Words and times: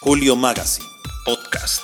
Julio 0.00 0.36
Magazine, 0.36 0.86
podcast. 1.24 1.82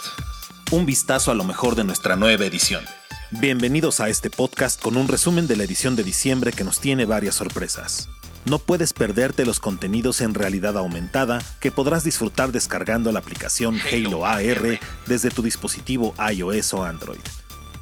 Un 0.70 0.86
vistazo 0.86 1.32
a 1.32 1.34
lo 1.34 1.42
mejor 1.42 1.74
de 1.74 1.82
nuestra 1.82 2.14
nueva 2.14 2.44
edición. 2.46 2.84
Bienvenidos 3.32 3.98
a 3.98 4.08
este 4.08 4.30
podcast 4.30 4.80
con 4.80 4.96
un 4.96 5.08
resumen 5.08 5.48
de 5.48 5.56
la 5.56 5.64
edición 5.64 5.96
de 5.96 6.04
diciembre 6.04 6.52
que 6.52 6.62
nos 6.62 6.78
tiene 6.78 7.06
varias 7.06 7.34
sorpresas. 7.34 8.08
No 8.44 8.60
puedes 8.60 8.92
perderte 8.92 9.44
los 9.44 9.58
contenidos 9.58 10.20
en 10.20 10.32
realidad 10.32 10.78
aumentada 10.78 11.42
que 11.58 11.72
podrás 11.72 12.04
disfrutar 12.04 12.52
descargando 12.52 13.10
la 13.10 13.18
aplicación 13.18 13.80
Halo 13.80 14.24
AR 14.24 14.78
desde 15.08 15.30
tu 15.30 15.42
dispositivo 15.42 16.14
iOS 16.32 16.72
o 16.74 16.84
Android. 16.84 17.18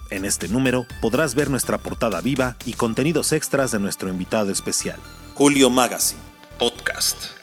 En 0.08 0.24
este 0.24 0.48
número 0.48 0.86
podrás 1.02 1.34
ver 1.34 1.50
nuestra 1.50 1.76
portada 1.76 2.22
viva 2.22 2.56
y 2.64 2.72
contenidos 2.72 3.32
extras 3.32 3.70
de 3.70 3.80
nuestro 3.80 4.08
invitado 4.08 4.50
especial. 4.50 4.98
Julio 5.34 5.68
Magazine, 5.68 6.20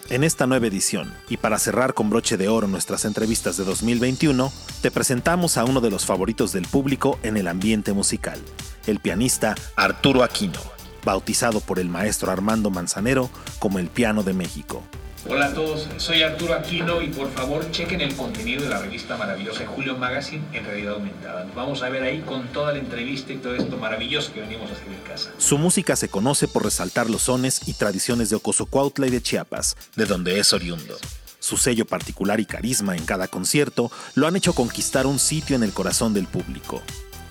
En 0.10 0.24
esta 0.24 0.48
nueva 0.48 0.68
edición, 0.68 1.14
y 1.28 1.36
para 1.36 1.60
cerrar 1.60 1.94
con 1.94 2.10
broche 2.10 2.38
de 2.38 2.48
oro 2.48 2.70
nuestras 2.70 3.04
entrevistas 3.04 3.58
de 3.58 3.66
2021, 3.66 4.50
te 4.82 4.92
presentamos 4.92 5.58
a 5.58 5.66
uno 5.66 5.82
de 5.82 5.92
los 5.92 6.06
favoritos 6.06 6.54
del 6.54 6.66
público 6.66 7.20
en 7.22 7.36
el 7.36 7.50
ambiente 7.50 7.92
musical, 7.92 8.40
el 8.88 9.00
pianista 9.00 9.56
Arturo 9.76 10.24
Aquino, 10.24 10.62
bautizado 11.04 11.60
por 11.60 11.80
el 11.80 11.90
maestro 11.90 12.32
Armando 12.32 12.70
Manzanero 12.70 13.30
como 13.60 13.78
el 13.78 13.90
piano 13.90 14.24
de 14.24 14.34
México. 14.34 14.84
Hola 15.28 15.48
a 15.48 15.54
todos, 15.54 15.88
soy 15.98 16.22
Arturo 16.24 16.54
Aquino 16.54 17.02
y 17.02 17.08
por 17.10 17.30
favor 17.34 17.70
chequen 17.72 18.00
el 18.00 18.16
contenido 18.16 18.64
de 18.64 18.70
la 18.70 18.80
revista 18.80 19.18
maravillosa 19.18 19.68
Julio 19.68 19.98
Magazine 19.98 20.44
en 20.54 20.64
realidad 20.64 20.94
aumentada. 20.94 21.44
Nos 21.44 21.54
vamos 21.56 21.84
a 21.84 21.90
ver 21.90 22.04
ahí 22.04 22.22
con 22.22 22.48
toda 22.48 22.72
la 22.72 22.80
entrevista 22.80 23.34
y 23.34 23.38
todo 23.38 23.54
esto 23.56 23.78
maravilloso 23.78 24.32
que 24.34 24.40
venimos 24.40 24.70
a 24.70 24.74
hacer 24.74 24.88
en 24.88 25.02
casa. 25.02 25.32
Su 25.38 25.58
música 25.58 25.98
se 25.98 26.08
conoce 26.08 26.48
por 26.48 26.64
resaltar 26.64 27.10
los 27.10 27.24
sones 27.24 27.68
y 27.68 27.74
tradiciones 27.74 28.30
de 28.30 28.38
Ocosocuautla 28.38 29.08
y 29.08 29.10
de 29.10 29.22
Chiapas, 29.22 29.76
de 29.98 30.06
donde 30.06 30.40
es 30.40 30.54
oriundo. 30.54 30.98
Su 31.40 31.58
sello 31.58 31.86
particular 31.86 32.40
y 32.40 32.46
carisma 32.46 32.96
en 32.96 33.06
cada 33.06 33.28
concierto 33.28 33.92
lo 34.16 34.26
han 34.26 34.38
hecho 34.38 34.54
conquistar 34.54 35.06
un 35.06 35.20
sitio 35.20 35.56
en 35.58 35.64
el 35.64 35.74
corazón 35.74 36.14
del 36.14 36.28
público. 36.28 36.82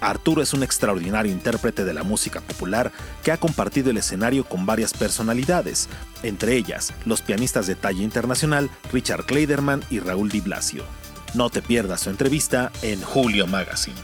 Arturo 0.00 0.42
es 0.42 0.52
un 0.52 0.62
extraordinario 0.62 1.32
intérprete 1.32 1.84
de 1.84 1.94
la 1.94 2.02
música 2.02 2.40
popular 2.40 2.92
que 3.22 3.32
ha 3.32 3.36
compartido 3.36 3.90
el 3.90 3.96
escenario 3.96 4.44
con 4.44 4.66
varias 4.66 4.94
personalidades, 4.94 5.88
entre 6.22 6.56
ellas 6.56 6.92
los 7.04 7.22
pianistas 7.22 7.66
de 7.66 7.74
talla 7.74 8.02
internacional 8.02 8.70
Richard 8.92 9.24
Kleiderman 9.24 9.82
y 9.90 10.00
Raúl 10.00 10.28
Di 10.30 10.40
Blasio. 10.40 10.84
No 11.34 11.50
te 11.50 11.62
pierdas 11.62 12.02
su 12.02 12.10
entrevista 12.10 12.70
en 12.82 13.02
Julio 13.02 13.46
Magazine. 13.46 13.96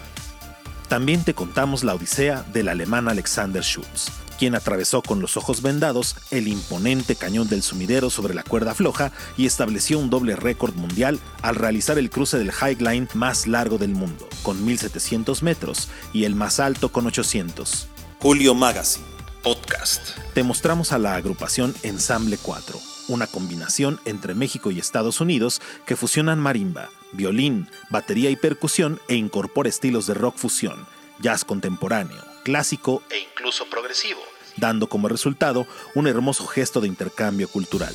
También 0.89 1.25
te 1.25 1.34
contamos 1.34 1.83
la 1.83 1.95
odisea 1.95 2.45
del 2.53 2.69
alemán 2.69 3.08
Alexander 3.08 3.62
Schulz, 3.62 4.11
quien 4.39 4.55
atravesó 4.55 5.03
con 5.03 5.21
los 5.21 5.37
ojos 5.37 5.63
vendados 5.63 6.17
el 6.31 6.49
imponente 6.49 7.17
cañón 7.17 7.49
del 7.49 7.63
sumidero 7.63 8.11
sobre 8.11 8.35
la 8.35 8.43
cuerda 8.43 8.75
floja 8.75 9.13
y 9.37 9.47
estableció 9.47 9.99
un 9.99 10.11
doble 10.11 10.37
récord 10.37 10.75
mundial 10.75 11.19
al 11.43 11.57
realizar 11.57 11.99
el 11.99 12.11
cruce 12.11 12.39
del 12.39 12.53
High 12.53 12.77
Line 12.77 13.09
más 13.15 13.47
largo 13.47 13.79
del 13.79 13.91
mundo, 13.91 14.29
con 14.43 14.65
1700 14.65 15.43
metros, 15.43 15.89
y 16.13 16.25
el 16.25 16.35
más 16.35 16.61
alto 16.61 16.91
con 16.91 17.07
800. 17.07 17.89
Julio 18.21 18.55
Magazine, 18.55 19.05
podcast. 19.43 20.17
Te 20.33 20.43
mostramos 20.43 20.93
a 20.93 20.98
la 20.98 21.15
agrupación 21.15 21.75
Ensamble 21.83 22.39
4, 22.41 22.79
una 23.09 23.27
combinación 23.27 24.01
entre 24.05 24.35
México 24.35 24.71
y 24.71 24.79
Estados 24.79 25.21
Unidos 25.21 25.61
que 25.87 25.97
fusionan 25.97 26.39
marimba, 26.39 26.89
violín, 27.13 27.69
batería 27.91 28.31
y 28.31 28.37
percusión 28.37 29.01
e 29.09 29.15
incorpora 29.15 29.69
estilos 29.69 30.07
de 30.07 30.15
rock 30.15 30.37
fusión, 30.37 30.87
jazz 31.20 31.45
contemporáneo, 31.45 32.23
clásico 32.43 33.03
e 33.11 33.19
incluso 33.19 33.67
progresivo, 33.70 34.20
dando 34.57 34.89
como 34.89 35.09
resultado 35.09 35.67
un 35.95 36.07
hermoso 36.07 36.47
gesto 36.47 36.81
de 36.81 36.89
intercambio 36.89 37.48
cultural. 37.48 37.95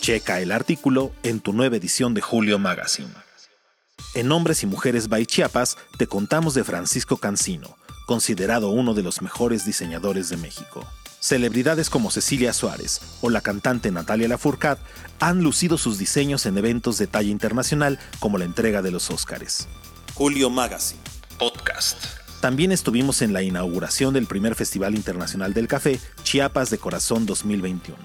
Checa 0.00 0.40
el 0.40 0.52
artículo 0.52 1.12
en 1.22 1.40
tu 1.40 1.52
nueva 1.52 1.76
edición 1.76 2.14
de 2.14 2.20
Julio 2.20 2.58
Magazine. 2.58 3.12
En 4.14 4.32
Hombres 4.32 4.62
y 4.62 4.66
Mujeres 4.66 5.08
by 5.08 5.24
Chiapas 5.26 5.78
te 5.96 6.06
contamos 6.06 6.54
de 6.54 6.64
Francisco 6.64 7.16
Cancino, 7.16 7.76
considerado 8.06 8.68
uno 8.70 8.94
de 8.94 9.02
los 9.02 9.22
mejores 9.22 9.64
diseñadores 9.64 10.28
de 10.28 10.36
México. 10.36 10.84
Celebridades 11.20 11.88
como 11.88 12.10
Cecilia 12.10 12.52
Suárez 12.52 13.00
o 13.20 13.30
la 13.30 13.42
cantante 13.42 13.92
Natalia 13.92 14.26
Lafourcade 14.26 14.80
han 15.20 15.42
lucido 15.44 15.78
sus 15.78 15.96
diseños 15.96 16.46
en 16.46 16.58
eventos 16.58 16.98
de 16.98 17.06
talla 17.06 17.30
internacional 17.30 18.00
como 18.18 18.38
la 18.38 18.44
entrega 18.44 18.82
de 18.82 18.90
los 18.90 19.08
Óscares. 19.08 19.68
Julio 20.14 20.50
Magazine, 20.50 21.00
podcast. 21.82 22.04
También 22.40 22.72
estuvimos 22.72 23.22
en 23.22 23.32
la 23.32 23.42
inauguración 23.42 24.14
del 24.14 24.26
primer 24.26 24.54
Festival 24.56 24.94
Internacional 24.94 25.54
del 25.54 25.68
Café, 25.68 26.00
Chiapas 26.24 26.70
de 26.70 26.78
Corazón 26.78 27.24
2021, 27.24 27.96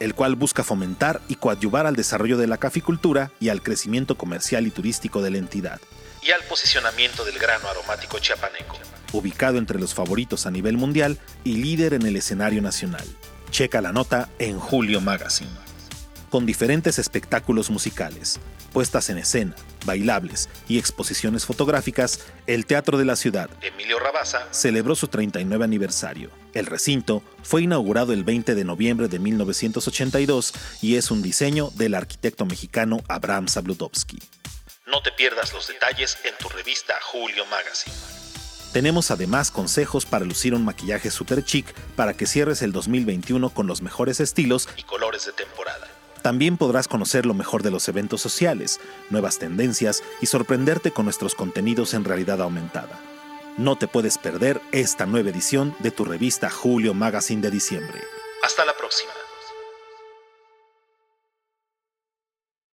el 0.00 0.14
cual 0.14 0.34
busca 0.34 0.64
fomentar 0.64 1.20
y 1.28 1.36
coadyuvar 1.36 1.86
al 1.86 1.94
desarrollo 1.94 2.36
de 2.36 2.48
la 2.48 2.58
caficultura 2.58 3.30
y 3.38 3.48
al 3.48 3.62
crecimiento 3.62 4.16
comercial 4.16 4.66
y 4.66 4.70
turístico 4.70 5.22
de 5.22 5.30
la 5.30 5.38
entidad, 5.38 5.80
y 6.20 6.32
al 6.32 6.42
posicionamiento 6.48 7.24
del 7.24 7.38
grano 7.38 7.68
aromático 7.68 8.18
chiapaneco, 8.18 8.76
ubicado 9.12 9.58
entre 9.58 9.78
los 9.78 9.94
favoritos 9.94 10.46
a 10.46 10.50
nivel 10.50 10.76
mundial 10.76 11.18
y 11.44 11.58
líder 11.58 11.94
en 11.94 12.02
el 12.02 12.16
escenario 12.16 12.62
nacional. 12.62 13.06
Checa 13.52 13.80
la 13.80 13.92
nota 13.92 14.28
en 14.40 14.58
Julio 14.58 15.00
Magazine. 15.00 15.65
Con 16.30 16.44
diferentes 16.44 16.98
espectáculos 16.98 17.70
musicales, 17.70 18.40
puestas 18.72 19.10
en 19.10 19.18
escena, 19.18 19.54
bailables 19.84 20.48
y 20.68 20.78
exposiciones 20.78 21.46
fotográficas, 21.46 22.20
el 22.46 22.66
Teatro 22.66 22.98
de 22.98 23.04
la 23.04 23.16
Ciudad, 23.16 23.48
Emilio 23.62 24.00
Rabaza, 24.00 24.46
celebró 24.50 24.96
su 24.96 25.08
39 25.08 25.64
aniversario. 25.64 26.30
El 26.52 26.66
recinto 26.66 27.22
fue 27.42 27.62
inaugurado 27.62 28.12
el 28.12 28.24
20 28.24 28.54
de 28.54 28.64
noviembre 28.64 29.08
de 29.08 29.18
1982 29.20 30.52
y 30.82 30.96
es 30.96 31.10
un 31.10 31.22
diseño 31.22 31.70
del 31.74 31.94
arquitecto 31.94 32.44
mexicano 32.44 32.98
Abraham 33.08 33.46
Zabludovsky. 33.48 34.18
No 34.86 35.02
te 35.02 35.12
pierdas 35.12 35.52
los 35.52 35.68
detalles 35.68 36.18
en 36.24 36.34
tu 36.38 36.48
revista 36.48 36.94
Julio 37.02 37.44
Magazine. 37.46 37.94
Tenemos 38.72 39.10
además 39.10 39.50
consejos 39.50 40.04
para 40.04 40.24
lucir 40.24 40.54
un 40.54 40.64
maquillaje 40.64 41.10
super 41.10 41.42
chic 41.42 41.72
para 41.96 42.14
que 42.14 42.26
cierres 42.26 42.62
el 42.62 42.72
2021 42.72 43.50
con 43.50 43.66
los 43.66 43.80
mejores 43.80 44.20
estilos 44.20 44.68
y 44.76 44.82
colores 44.82 45.24
de 45.24 45.32
temporada. 45.32 45.75
También 46.26 46.56
podrás 46.56 46.88
conocer 46.88 47.24
lo 47.24 47.34
mejor 47.34 47.62
de 47.62 47.70
los 47.70 47.88
eventos 47.88 48.20
sociales, 48.20 48.80
nuevas 49.10 49.38
tendencias 49.38 50.02
y 50.20 50.26
sorprenderte 50.26 50.90
con 50.90 51.04
nuestros 51.04 51.36
contenidos 51.36 51.94
en 51.94 52.02
realidad 52.02 52.42
aumentada. 52.42 52.98
No 53.56 53.76
te 53.76 53.86
puedes 53.86 54.18
perder 54.18 54.60
esta 54.72 55.06
nueva 55.06 55.30
edición 55.30 55.76
de 55.78 55.92
tu 55.92 56.04
revista 56.04 56.50
Julio 56.50 56.94
Magazine 56.94 57.42
de 57.42 57.52
diciembre. 57.52 58.00
Hasta 58.42 58.64
la 58.64 58.76
próxima. 58.76 59.12